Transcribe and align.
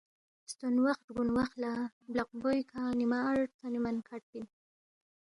ستون 0.51 0.75
وخ 0.85 0.97
رگون 1.07 1.29
وخلا 1.37 1.73
بلاقبوئی 2.11 2.61
کھا 2.71 2.83
نیما 2.99 3.19
آر 3.31 3.39
تھونی 3.57 3.79
من 3.83 3.95
کھڈپن۔ 4.07 4.43